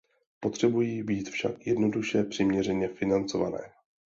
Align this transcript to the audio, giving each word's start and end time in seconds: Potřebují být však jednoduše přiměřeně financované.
Potřebují 0.39 1.03
být 1.03 1.29
však 1.29 1.67
jednoduše 1.67 2.23
přiměřeně 2.23 2.87
financované. 2.87 3.59